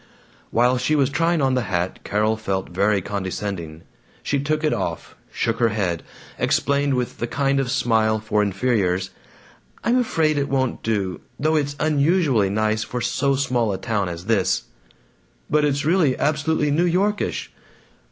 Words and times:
While 0.49 0.79
she 0.79 0.95
was 0.95 1.11
trying 1.11 1.43
on 1.43 1.53
the 1.53 1.61
hat 1.69 2.03
Carol 2.03 2.35
felt 2.35 2.69
very 2.71 3.03
condescending. 3.03 3.83
She 4.23 4.39
took 4.39 4.63
it 4.63 4.73
off, 4.73 5.15
shook 5.31 5.59
her 5.59 5.69
head, 5.69 6.01
explained 6.39 6.95
with 6.95 7.19
the 7.19 7.27
kind 7.27 7.69
smile 7.69 8.19
for 8.19 8.41
inferiors, 8.41 9.11
"I'm 9.83 9.99
afraid 9.99 10.39
it 10.39 10.49
won't 10.49 10.81
do, 10.81 11.21
though 11.39 11.55
it's 11.55 11.75
unusually 11.79 12.49
nice 12.49 12.83
for 12.83 12.99
so 12.99 13.35
small 13.35 13.71
a 13.73 13.77
town 13.77 14.09
as 14.09 14.25
this." 14.25 14.63
"But 15.51 15.63
it's 15.63 15.85
really 15.85 16.17
absolutely 16.17 16.71
New 16.71 16.87
Yorkish." 16.89 17.51